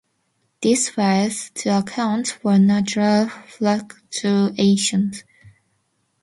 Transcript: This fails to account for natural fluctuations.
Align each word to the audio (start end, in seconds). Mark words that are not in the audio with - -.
This 0.63 0.89
fails 0.89 1.51
to 1.53 1.77
account 1.77 2.29
for 2.29 2.57
natural 2.57 3.27
fluctuations. 3.27 5.23